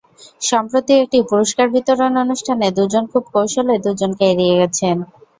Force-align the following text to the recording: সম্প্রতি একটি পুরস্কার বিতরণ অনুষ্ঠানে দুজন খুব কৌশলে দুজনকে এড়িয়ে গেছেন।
সম্প্রতি 0.41 0.93
একটি 1.01 1.17
পুরস্কার 1.29 1.67
বিতরণ 1.75 2.13
অনুষ্ঠানে 2.23 2.67
দুজন 2.77 3.03
খুব 3.11 3.23
কৌশলে 3.33 3.75
দুজনকে 3.85 4.23
এড়িয়ে 4.31 4.55
গেছেন। 4.61 4.97